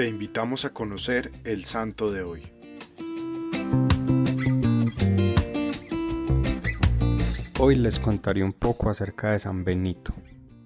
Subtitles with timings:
[0.00, 2.50] te invitamos a conocer el santo de hoy.
[7.58, 10.14] Hoy les contaré un poco acerca de San Benito,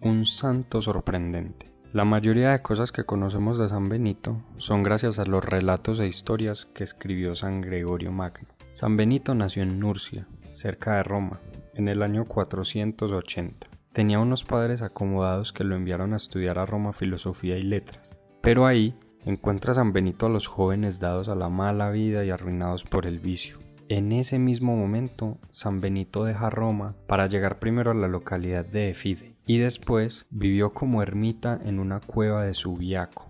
[0.03, 1.75] un santo sorprendente.
[1.93, 6.07] La mayoría de cosas que conocemos de San Benito son gracias a los relatos e
[6.07, 8.47] historias que escribió San Gregorio Magno.
[8.71, 11.41] San Benito nació en Nurcia, cerca de Roma,
[11.75, 13.67] en el año 480.
[13.93, 18.21] Tenía unos padres acomodados que lo enviaron a estudiar a Roma filosofía y letras.
[18.41, 22.85] Pero ahí encuentra San Benito a los jóvenes dados a la mala vida y arruinados
[22.85, 23.59] por el vicio.
[23.89, 28.91] En ese mismo momento, San Benito deja Roma para llegar primero a la localidad de
[28.91, 33.27] Efide y después vivió como ermita en una cueva de Subiaco,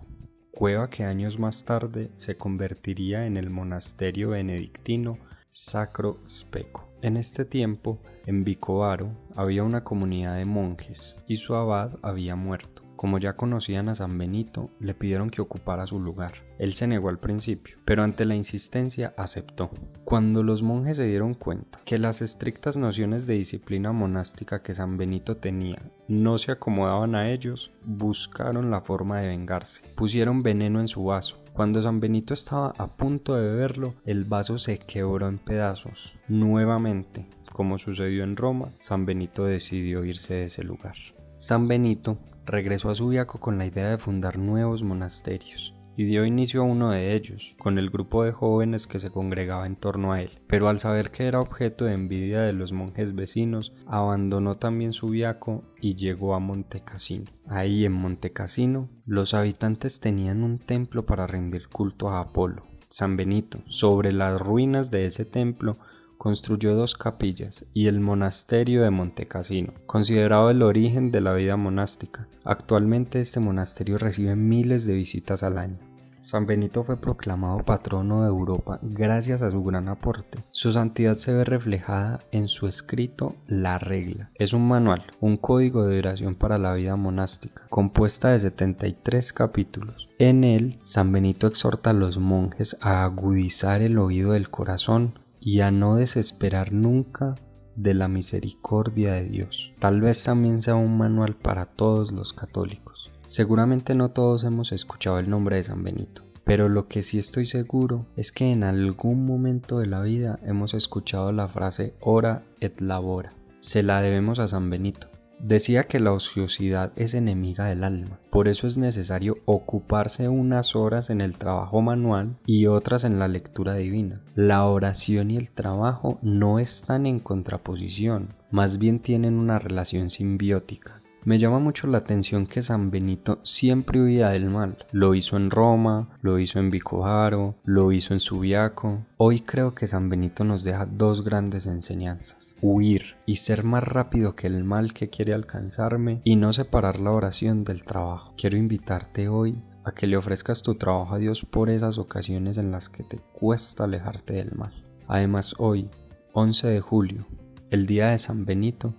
[0.51, 5.17] cueva que años más tarde se convertiría en el monasterio benedictino
[5.49, 6.89] Sacro Speco.
[7.01, 12.84] En este tiempo, en Vicovaro había una comunidad de monjes y su abad había muerto.
[13.05, 16.43] Como ya conocían a San Benito, le pidieron que ocupara su lugar.
[16.57, 19.69] Él se negó al principio, pero ante la insistencia aceptó.
[20.03, 24.97] Cuando los monjes se dieron cuenta que las estrictas nociones de disciplina monástica que San
[24.97, 29.83] Benito tenía no se acomodaban a ellos, buscaron la forma de vengarse.
[29.93, 31.43] Pusieron veneno en su vaso.
[31.53, 36.15] Cuando San Benito estaba a punto de beberlo, el vaso se quebró en pedazos.
[36.27, 40.95] Nuevamente, como sucedió en Roma, San Benito decidió irse de ese lugar.
[41.37, 46.61] San Benito regresó a Subiaco con la idea de fundar nuevos monasterios y dio inicio
[46.61, 50.21] a uno de ellos, con el grupo de jóvenes que se congregaba en torno a
[50.21, 50.39] él.
[50.47, 55.63] Pero al saber que era objeto de envidia de los monjes vecinos, abandonó también Subiaco
[55.79, 57.25] y llegó a Montecassino.
[57.47, 63.59] Ahí en Montecassino, los habitantes tenían un templo para rendir culto a Apolo, San Benito.
[63.67, 65.77] Sobre las ruinas de ese templo
[66.25, 72.27] construyó dos capillas y el monasterio de Montecassino, considerado el origen de la vida monástica.
[72.43, 75.77] Actualmente este monasterio recibe miles de visitas al año.
[76.23, 80.43] San Benito fue proclamado patrono de Europa gracias a su gran aporte.
[80.49, 84.31] Su santidad se ve reflejada en su escrito La Regla.
[84.33, 90.09] Es un manual, un código de oración para la vida monástica, compuesta de 73 capítulos.
[90.17, 95.61] En él, San Benito exhorta a los monjes a agudizar el oído del corazón y
[95.61, 97.35] a no desesperar nunca
[97.75, 99.73] de la misericordia de Dios.
[99.77, 103.11] Tal vez también sea un manual para todos los católicos.
[103.27, 107.45] Seguramente no todos hemos escuchado el nombre de San Benito, pero lo que sí estoy
[107.45, 112.81] seguro es que en algún momento de la vida hemos escuchado la frase ora et
[112.81, 113.33] labora.
[113.59, 115.14] Se la debemos a San Benito.
[115.47, 121.11] Decía que la ociosidad es enemiga del alma, por eso es necesario ocuparse unas horas
[121.11, 124.23] en el trabajo manual y otras en la lectura divina.
[124.33, 131.03] La oración y el trabajo no están en contraposición, más bien tienen una relación simbiótica.
[131.25, 134.85] Me llama mucho la atención que San Benito siempre huía del mal.
[134.91, 139.07] Lo hizo en Roma, lo hizo en Vicovaro, lo hizo en Subiaco.
[139.17, 142.55] Hoy creo que San Benito nos deja dos grandes enseñanzas.
[142.61, 147.09] Huir y ser más rápido que el mal que quiere alcanzarme y no separar la
[147.09, 148.35] oración del trabajo.
[148.37, 152.71] Quiero invitarte hoy a que le ofrezcas tu trabajo a Dios por esas ocasiones en
[152.71, 154.85] las que te cuesta alejarte del mal.
[155.07, 155.89] Además hoy,
[156.33, 157.25] 11 de julio,
[157.71, 158.93] el día de San Benito,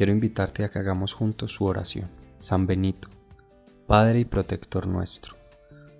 [0.00, 2.08] quiero invitarte a que hagamos juntos su oración.
[2.38, 3.08] San Benito,
[3.86, 5.36] Padre y Protector nuestro,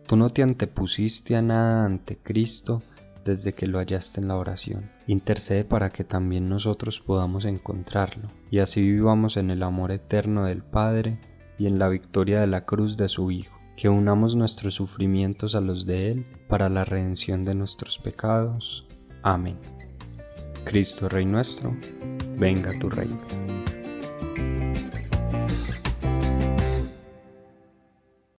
[0.06, 2.82] tú no te antepusiste a nada ante Cristo
[3.26, 4.90] desde que lo hallaste en la oración.
[5.06, 10.62] Intercede para que también nosotros podamos encontrarlo y así vivamos en el amor eterno del
[10.62, 11.20] Padre
[11.58, 13.58] y en la victoria de la cruz de su Hijo.
[13.76, 18.88] Que unamos nuestros sufrimientos a los de Él para la redención de nuestros pecados.
[19.22, 19.58] Amén.
[20.64, 21.76] Cristo Rey nuestro,
[22.38, 23.49] venga tu reino.